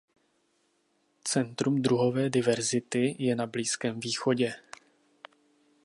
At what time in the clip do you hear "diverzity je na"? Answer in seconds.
2.29-3.45